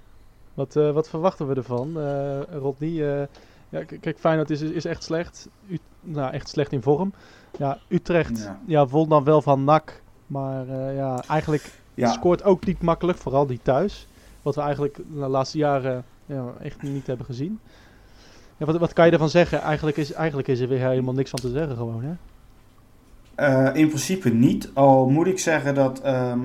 [0.54, 2.00] Wat, eh, wat verwachten we ervan?
[2.00, 3.28] Eh Rodney, eh,
[3.70, 5.50] ja, kijk, Feyenoord is, is echt slecht.
[5.68, 7.14] U, nou, echt slecht in vorm.
[7.58, 8.60] Ja, Utrecht ja.
[8.66, 8.88] Ja.
[8.88, 10.02] won dan wel van NAC.
[10.28, 13.18] Maar eh, ja, eigenlijk Ja, scoort ook niet makkelijk.
[13.18, 14.08] Vooral die thuis.
[14.42, 17.60] Wat we eigenlijk de laatste jaren ja, echt niet hebben gezien.
[18.58, 19.62] Ja, wat, wat kan je ervan zeggen?
[19.62, 22.14] Eigenlijk is, eigenlijk is er weer helemaal niks van te zeggen gewoon, hè?
[23.36, 24.70] Eh, in principe niet.
[24.74, 26.02] Al moet ik zeggen dat.
[26.02, 26.40] ehm,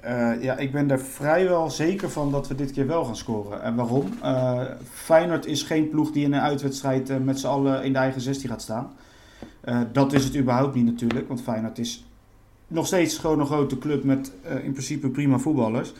[0.00, 3.62] eh, ja, ik ben er vrijwel zeker van dat we dit keer wel gaan scoren.
[3.62, 4.12] En waarom?
[4.22, 4.60] Eh,
[4.92, 8.20] Feyenoord is geen ploeg die in een uitwedstrijd eh, met z'n allen in de eigen
[8.20, 8.90] 16 gaat staan.
[9.92, 11.28] Dat is het überhaupt niet natuurlijk.
[11.28, 12.04] Want Feyenoord is
[12.66, 14.32] nog steeds gewoon een grote club met
[14.62, 15.92] in principe prima voetballers.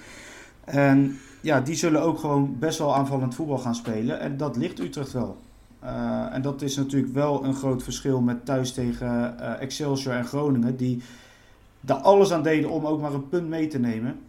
[0.65, 4.21] En ja, die zullen ook gewoon best wel aanvallend voetbal gaan spelen.
[4.21, 5.37] En dat ligt Utrecht wel.
[5.85, 10.25] Uh, en dat is natuurlijk wel een groot verschil met thuis tegen uh, Excelsior en
[10.25, 11.03] Groningen, die
[11.81, 14.21] daar alles aan deden om ook maar een punt mee te nemen.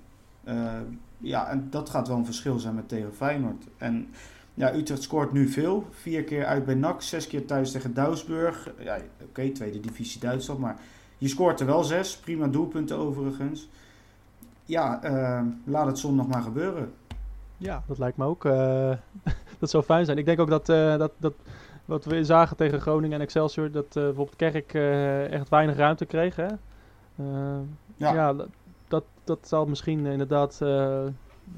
[0.48, 0.72] Uh,
[1.18, 3.64] ja, en dat gaat wel een verschil zijn met tegen Feyenoord.
[3.78, 4.08] En
[4.54, 5.86] ja, Utrecht scoort nu veel.
[5.90, 8.70] Vier keer uit bij NAC, zes keer thuis tegen Duisburg.
[8.80, 10.78] Ja, oké, tweede divisie Duitsland, maar
[11.18, 12.18] je scoort er wel zes.
[12.18, 13.70] Prima doelpunten overigens.
[14.66, 16.94] Ja, uh, laat het zondag maar gebeuren.
[17.58, 18.46] Ja, dat lijkt me ook.
[18.46, 18.94] Uh,
[19.60, 20.18] dat zou fijn zijn.
[20.18, 21.34] Ik denk ook dat, dat, dat
[21.86, 24.74] wat we zagen tegen Groningen en Excelsior, dat bijvoorbeeld Kerk
[25.32, 26.36] echt weinig ruimte kreeg.
[26.36, 26.48] Hè?
[27.96, 28.36] Ja, ja
[28.88, 30.60] dat, dat, zal misschien inderdaad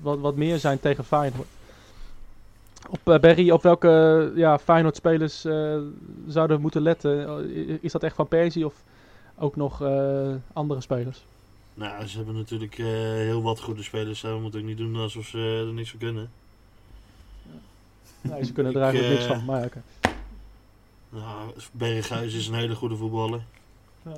[0.02, 1.48] wat, wat meer zijn tegen Feyenoord.
[2.90, 5.46] Op Berry, op welke ja, Feyenoord-spelers
[6.28, 7.50] zouden moeten letten?
[7.82, 8.84] Is dat echt Van Persie of
[9.38, 9.84] ook nog
[10.54, 11.26] andere spelers?
[11.74, 14.22] Nou, ze hebben natuurlijk heel wat goede spelers.
[14.22, 16.30] We moeten ook niet doen alsof ze er niks van kunnen.
[18.22, 19.82] Nee, ze kunnen er eigenlijk niks van, oké.
[21.10, 23.42] Nou, Berghuis is een hele goede voetballer.
[24.02, 24.12] Ja.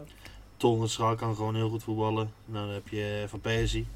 [0.63, 2.33] Tongenstraal kan gewoon heel goed voetballen.
[2.45, 3.87] Nou, dan heb je Van Persie.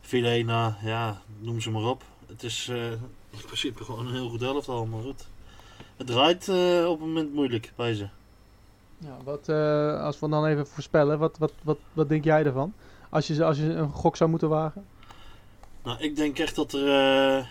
[0.00, 2.02] Filena, ja, noem ze maar op.
[2.26, 2.90] Het is uh,
[3.30, 5.26] in principe gewoon een heel goed elftal, maar goed.
[5.96, 8.08] Het draait uh, op het moment moeilijk bij ze.
[8.98, 12.72] Ja, wat, uh, als we dan even voorspellen, wat, wat, wat, wat denk jij ervan?
[13.08, 14.86] Als je, als je een gok zou moeten wagen?
[15.82, 17.48] Nou, ik denk echt dat er,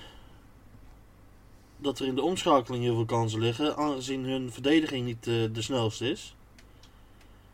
[1.77, 6.10] dat er in de omschakeling heel veel kansen liggen, aangezien hun verdediging niet de snelste
[6.10, 6.36] is.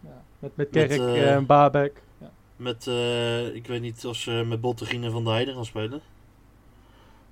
[0.04, 2.02] Ja, met, met Kerk met, en Babek.
[2.18, 2.32] Ja.
[2.56, 2.88] Met,
[3.54, 6.02] ik weet niet of ze met Bottegien en Van der Heijden gaan spelen.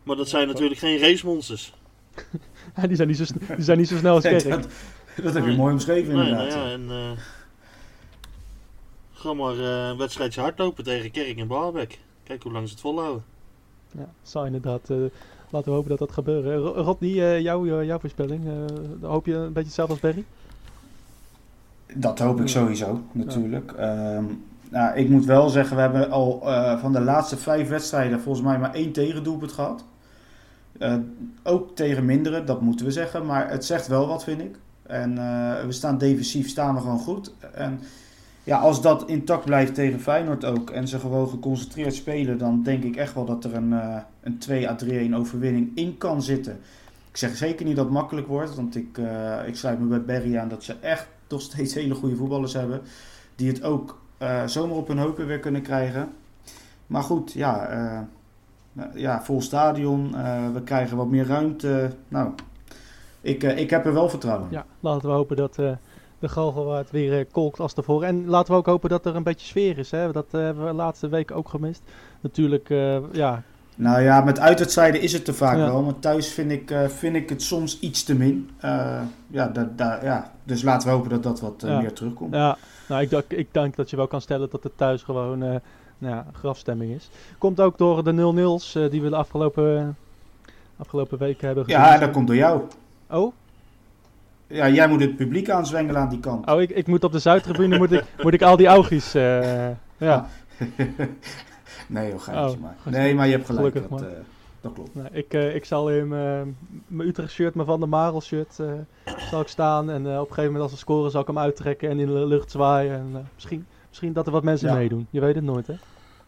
[0.04, 1.74] Maar dat zijn natuurlijk geen racemonsters.
[2.76, 3.24] ja, die, zijn niet zo,
[3.56, 4.50] die zijn niet zo snel als Kerk.
[4.50, 4.68] dat,
[5.16, 5.58] dat heb je nee.
[5.58, 6.56] mooi omschreven nee, inderdaad.
[6.56, 7.20] Nou ja, en, uh,
[9.14, 12.00] ga maar uh, een wedstrijdje hardlopen tegen Kerk en Barbek.
[12.24, 13.24] Kijk hoe lang ze het volhouden.
[13.92, 14.90] Ja, zou inderdaad.
[14.90, 14.98] Uh,
[15.50, 16.76] laten we hopen dat dat gebeurt.
[16.76, 18.48] Rodney, jou, jouw voorspelling.
[19.02, 20.26] hoop je een beetje hetzelfde als Berry?
[21.96, 23.74] Dat hoop ik sowieso, natuurlijk.
[23.78, 24.16] Ja.
[24.16, 26.40] Um, nou, ik moet wel zeggen, we hebben al
[26.80, 29.84] van de laatste vijf wedstrijden volgens mij maar één tegendoelpunt gehad.
[31.44, 33.26] ook tegen mindere, dat moeten we zeggen.
[33.26, 34.56] Maar het zegt wel wat, vind ik.
[34.92, 37.34] En uh, we staan defensief staan we gewoon goed.
[37.54, 37.80] En
[38.44, 42.84] ja, als dat intact blijft tegen Feyenoord ook en ze gewoon geconcentreerd spelen, dan denk
[42.84, 46.60] ik echt wel dat er een, uh, een 2 à 3-1 overwinning in kan zitten.
[47.10, 50.02] Ik zeg zeker niet dat het makkelijk wordt, want ik, uh, ik sluit me bij
[50.04, 52.82] Berry aan dat ze echt nog steeds hele goede voetballers hebben.
[53.36, 54.00] Die het ook
[54.46, 56.10] zomaar op hun heupen weer kunnen krijgen.
[56.88, 58.08] Maar goed, ja,
[58.94, 60.12] ja vol stadion.
[60.54, 61.92] we krijgen wat meer ruimte.
[62.08, 62.34] Nou,
[63.22, 64.48] ik, uh, ik heb er wel vertrouwen.
[64.52, 65.72] Ja, laten we hopen dat uh,
[66.20, 68.08] de Galgenwaard weer uh, kolkt als tevoren.
[68.08, 69.92] En laten we ook hopen dat er een beetje sfeer is.
[69.92, 70.12] Hè?
[70.12, 71.82] Dat hebben we de laatste weken ook gemist.
[72.22, 72.70] Natuurlijk,
[73.12, 73.44] ja...
[73.82, 75.66] Nou ja, met uitwedstrijden is het te vaak ja.
[75.66, 75.82] wel.
[75.82, 78.50] Maar thuis vind ik, vind ik het soms iets te min.
[79.28, 81.80] ja, da, da, ja, dus laten we hopen dat dat wat ja.
[81.80, 82.34] meer terugkomt.
[82.34, 85.40] Ja, nou, ik, ik denk dat je wel kan stellen dat het thuis gewoon
[85.98, 87.10] nou ja, grafstemming is.
[87.38, 89.98] Komt ook door de 0-0's die we de afgelopen,
[90.78, 91.80] afgelopen weken hebben gezien.
[91.80, 92.62] Ja, dat komt door jou.
[93.10, 93.34] Oh?
[94.48, 96.50] Ja, jij moet het publiek aanzwengelen aan die kant.
[96.50, 99.68] Oh, ik, ik moet op de Zuidtribune moet ik, moet ik al die augjes, uh,
[99.98, 100.28] ja.
[101.92, 102.76] nee joh, geintje oh, maar.
[102.84, 104.08] Nee, maar je hebt gelijk, dat, uh,
[104.62, 104.92] dat klopt.
[105.12, 108.60] Ik, uh, ik zal in mijn Utrecht shirt, mijn Van der Marel shirt,
[109.30, 109.90] zal ik staan.
[109.90, 112.26] En op een gegeven moment als we scoren zal ik hem uittrekken en in de
[112.26, 112.94] lucht zwaaien.
[112.94, 114.76] En misschien, misschien dat er wat mensen ja.
[114.76, 115.08] meedoen.
[115.10, 115.76] Je weet het nooit hè.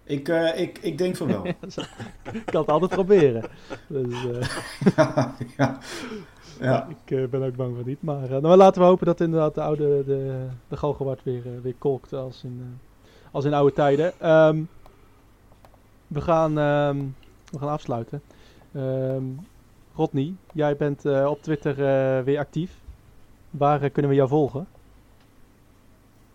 [0.04, 1.46] Ik, ik, ik denk van wel.
[2.34, 3.44] ik kan het altijd proberen.
[3.88, 4.24] Dus,
[4.96, 5.78] ja, ja.
[6.60, 6.88] Ja.
[7.06, 8.02] Ik ben ook bang voor niet.
[8.02, 12.14] Maar nou, laten we hopen dat inderdaad de oude de, de Galgenwaard weer, weer kolkt
[12.14, 12.80] als in,
[13.32, 14.32] als in oude tijden.
[14.32, 14.70] Um,
[16.14, 17.16] we, gaan, um,
[17.50, 18.22] we gaan afsluiten.
[18.76, 19.40] Um,
[19.96, 21.76] Rodney, jij bent op Twitter
[22.24, 22.72] weer actief.
[23.50, 24.68] Waar kunnen we jou volgen?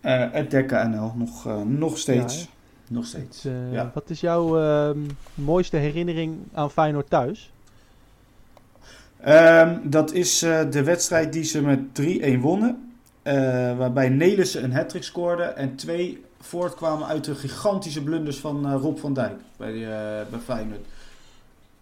[0.02, 2.40] Uh, het NL, nog, uh, nog steeds.
[2.40, 3.46] Ja, nog steeds.
[3.46, 3.90] Uh, ja.
[3.94, 4.98] Wat is jouw ehm,
[5.34, 7.52] mooiste herinnering aan Feyenoord thuis?
[9.28, 11.80] Um, dat is de wedstrijd die ze met
[12.38, 12.92] 3-1 wonnen.
[13.78, 19.12] waarbij Nelissen een hat scoorde en twee voortkwamen uit de gigantische blunders van Rob van
[19.12, 19.72] Dijk bij,
[20.30, 20.86] bij Feyenoord.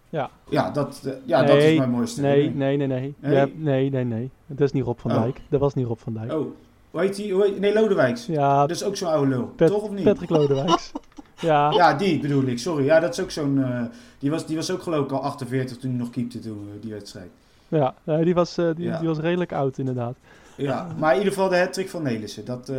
[0.09, 3.35] Ja, ja, dat, uh, ja nee, dat is mijn mooiste nee, nee, nee, nee, nee.
[3.35, 4.29] Hebt, nee, nee, nee.
[4.45, 5.21] Dat is niet Rob van oh.
[5.21, 5.41] Dijk.
[5.49, 6.31] Dat was niet Rob van Dijk.
[6.31, 6.47] Oh,
[6.91, 7.33] hoe heet die?
[7.33, 8.25] Hoe heet, nee, Lodewijks.
[8.25, 8.59] Ja.
[8.59, 10.03] Dat is ook zo'n oude lul, Pet, toch of niet?
[10.03, 10.91] Patrick Lodewijks.
[11.39, 11.71] ja.
[11.71, 12.85] Ja, die bedoel ik, sorry.
[12.85, 13.57] Ja, dat is ook zo'n...
[13.57, 13.81] Uh,
[14.19, 16.81] die, was, die was ook geloof ik al 48 toen hij nog keepte toen, uh,
[16.81, 17.29] die wedstrijd.
[17.67, 18.99] Ja, nee, die, was, uh, die, ja.
[18.99, 20.15] die was redelijk oud inderdaad.
[20.55, 22.45] Ja, maar in ieder geval de hat van Nelissen.
[22.45, 22.71] Dat,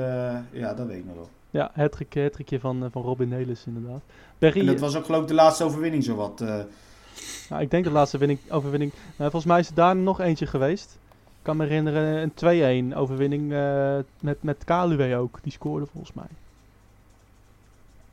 [0.53, 1.29] ja, dat weet ik nog wel.
[1.51, 4.03] Ja, het trickje van, van Robin Nelissen inderdaad.
[4.39, 6.41] Berry, en dat was ook geloof ik de laatste overwinning zowat...
[7.49, 8.93] Nou, ik denk de laatste winning, overwinning.
[8.93, 10.99] Nou, volgens mij is er daar nog eentje geweest.
[11.15, 15.39] Ik kan me herinneren een 2-1 overwinning uh, met, met Kaluwe ook.
[15.43, 16.29] Die scoorde volgens mij.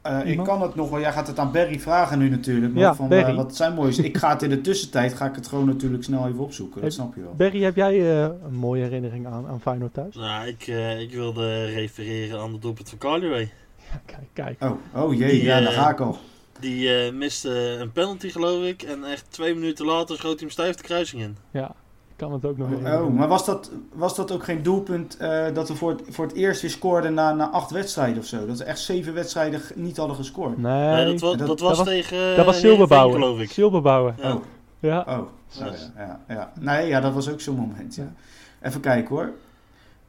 [0.08, 1.00] Uh, ik kan het nog wel.
[1.00, 2.74] Jij gaat het aan Barry vragen nu natuurlijk.
[2.74, 3.32] Maar ja, van, Barry.
[3.32, 4.00] Uh, wat zijn moois.
[4.10, 6.82] ik ga het in de tussentijd ga ik het gewoon natuurlijk snel even opzoeken.
[6.82, 7.34] Dat snap je wel.
[7.36, 8.00] Barry, heb jij
[8.46, 10.16] een mooie herinnering aan, aan Feyenoord thuis?
[10.16, 10.68] Nou, ik,
[11.00, 13.48] ik wilde refereren aan de doelpunt van Kaluwe.
[13.92, 14.64] Ja, kijk, kijk.
[14.64, 16.18] Oh, oh jee, Die, ja, daar ga ik al.
[16.60, 18.82] Die uh, miste een penalty, geloof ik.
[18.82, 21.38] En echt twee minuten later schoot hij hem stijf de kruising in.
[21.52, 21.76] Ja,
[22.16, 25.46] kan het ook nog Oh, oh maar was dat, was dat ook geen doelpunt uh,
[25.54, 28.46] dat we voor het, voor het eerst weer scoorden na, na acht wedstrijden of zo?
[28.46, 30.58] Dat we echt zeven wedstrijden niet hadden gescoord?
[30.58, 32.36] Nee, nee dat, was, dat, dat, was dat tegen...
[32.36, 33.52] Dat was Silberbouwer, geloof ik.
[33.52, 34.14] Silberbouwer.
[34.18, 34.34] Ja.
[34.34, 34.42] Oh.
[34.80, 35.06] Ja.
[35.08, 36.52] Oh, oh ja, ja, ja.
[36.60, 38.14] Nee, ja, dat was ook zo'n moment, ja.
[38.62, 39.32] Even kijken hoor.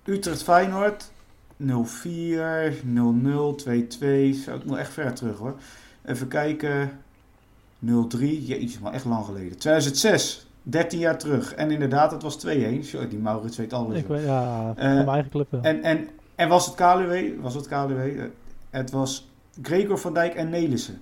[0.04, 1.10] Utrecht-Feyenoord
[1.62, 1.74] 0-4, 0-0, 2-2.
[4.44, 5.54] Zo, ik moet echt ver terug hoor.
[6.04, 7.00] Even kijken.
[8.08, 8.44] 03.
[8.44, 9.58] Jeetje, maar echt lang geleden.
[9.58, 10.46] 2006.
[10.68, 11.54] 13 jaar terug.
[11.54, 12.48] En inderdaad, het was 2-1.
[12.80, 13.98] Sorry, die Maurits weet alles.
[13.98, 15.60] Ik weet, ja, van uh, mijn eigen club wel.
[15.60, 17.40] En, en, en was het KLW?
[17.40, 18.06] Was het KLW?
[18.06, 18.24] Uh,
[18.70, 19.28] het was
[19.62, 21.00] Gregor van Dijk en Nelissen.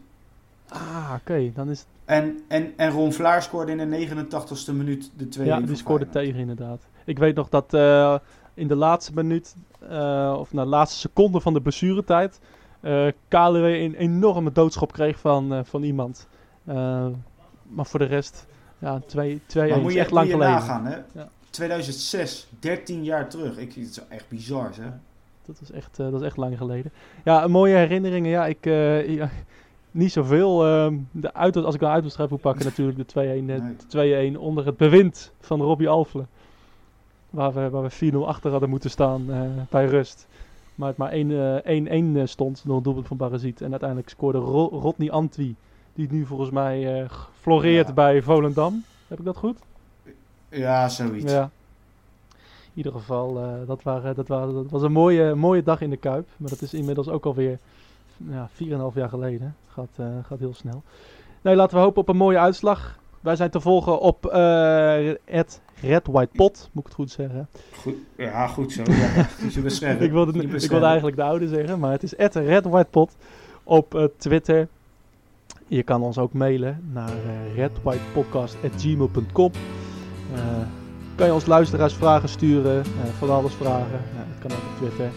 [0.69, 1.21] Ah, oké.
[1.21, 1.53] Okay.
[1.55, 1.89] Dan is het...
[2.05, 6.09] En, en, en Ron Vlaar scoorde in de 89ste minuut de 2 Ja, die scoorde
[6.09, 6.87] tegen inderdaad.
[7.05, 8.19] Ik weet nog dat uh,
[8.55, 9.57] in de laatste minuut,
[9.91, 12.41] uh, of na de laatste seconde van de blessuretijd,
[12.81, 16.29] uh, KLW een enorme doodschop kreeg van, uh, van iemand.
[17.69, 18.47] Maar voor de rest,
[18.79, 20.53] ja, 2 2 moet je echt lang geleden.
[20.53, 20.97] nagaan, hè?
[21.13, 21.29] Ja.
[21.51, 23.59] 2006, 13 jaar terug.
[23.59, 24.91] Ik, het is echt bizar, hè?
[25.47, 26.93] Dat is echt, dat is echt lang geleden.
[27.25, 28.31] Ja, mooie herinneringen.
[28.31, 28.65] Ja, ik...
[29.07, 29.31] Ja,
[29.95, 30.67] niet zoveel.
[30.67, 34.41] Uh, de uit, als ik een uitwedstrijd moet pakken, natuurlijk de 2-1 nee.
[34.41, 36.25] onder het bewind van Robbie Alfle.
[37.31, 40.27] Waar we, waar we 4-0 achter hadden moeten staan uh, bij rust.
[40.75, 41.17] Maar het maar 1-1
[42.17, 43.61] uh, stond door een doelpunt van Baraziet.
[43.61, 45.55] En uiteindelijk scoorde Ro Rodney Antwi.
[45.95, 47.93] Die nu volgens mij uh, floreert ja.
[47.93, 48.85] bij Volendam.
[49.09, 49.59] Heb ik dat goed?
[50.49, 51.33] Ja, zoiets.
[51.33, 51.51] Ja.
[52.33, 55.91] In ieder geval, uh, dat, waren, dat, waren, dat was een mooie, mooie dag in
[55.91, 56.29] de Kuip.
[56.37, 57.59] Maar dat is inmiddels ook alweer
[58.17, 59.57] ja, 4,5 jaar geleden.
[59.69, 60.83] Gaat, uh, gaat heel snel.
[61.43, 62.99] Nee, laten we hopen op een mooie uitslag.
[63.21, 64.23] Wij zijn te volgen op
[65.25, 67.49] het Red White Pot, moet ik het goed zeggen?
[67.81, 68.83] Goed, ja, goed zo.
[68.87, 69.29] Ja,
[69.99, 73.17] ik, wilde, ik wilde eigenlijk de oude zeggen, maar het is het Red White Pot
[73.63, 74.69] op Twitter.
[75.67, 79.51] Je kan ons ook mailen naar uh, redwhitepodcast.gmail.com.
[80.35, 80.41] Uh,
[81.15, 82.83] kan je ons luisteraars vragen sturen, uh,
[83.19, 84.01] van alles vragen.
[84.31, 85.11] Dat kan ook op Twitter.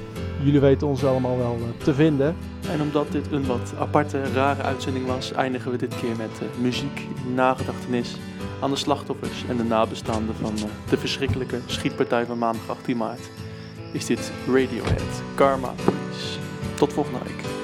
[0.44, 2.36] Jullie weten ons allemaal wel te vinden.
[2.72, 7.08] En omdat dit een wat aparte, rare uitzending was, eindigen we dit keer met muziek,
[7.36, 8.18] nagedachtenis
[8.62, 10.54] aan de slachtoffers en de nabestaanden van
[10.90, 13.30] de verschrikkelijke schietpartij van maandag 18 maart.
[13.92, 16.40] Is dit Radiohead, Karma Police.
[16.76, 17.57] Tot volgende week.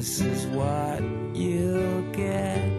[0.00, 1.02] This is what
[1.36, 2.69] you get